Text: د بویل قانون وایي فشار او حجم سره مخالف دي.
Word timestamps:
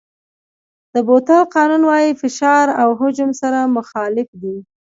د 0.93 0.95
بویل 1.07 1.41
قانون 1.55 1.81
وایي 1.85 2.11
فشار 2.21 2.65
او 2.81 2.89
حجم 2.99 3.29
سره 3.41 3.59
مخالف 3.77 4.27
دي. 4.41 4.57